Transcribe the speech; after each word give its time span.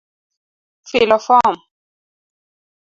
Filo 0.89 1.19
fom: 1.27 1.55